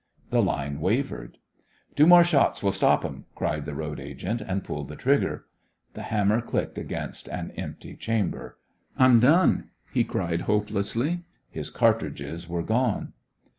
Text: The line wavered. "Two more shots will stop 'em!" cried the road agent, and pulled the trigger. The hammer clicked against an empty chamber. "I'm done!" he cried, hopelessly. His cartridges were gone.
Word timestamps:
The 0.31 0.41
line 0.41 0.79
wavered. 0.79 1.37
"Two 1.95 2.07
more 2.07 2.23
shots 2.23 2.63
will 2.63 2.71
stop 2.71 3.05
'em!" 3.05 3.25
cried 3.35 3.65
the 3.67 3.75
road 3.75 3.99
agent, 3.99 4.41
and 4.41 4.63
pulled 4.63 4.87
the 4.87 4.95
trigger. 4.95 5.45
The 5.93 6.01
hammer 6.01 6.41
clicked 6.41 6.79
against 6.79 7.27
an 7.29 7.51
empty 7.51 7.95
chamber. 7.97 8.57
"I'm 8.97 9.19
done!" 9.19 9.69
he 9.93 10.03
cried, 10.03 10.41
hopelessly. 10.49 11.21
His 11.51 11.69
cartridges 11.69 12.49
were 12.49 12.63
gone. 12.63 13.13